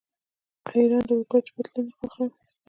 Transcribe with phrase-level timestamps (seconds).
[0.67, 2.29] آیا ایران د اورګاډي پټلۍ نه پراخوي؟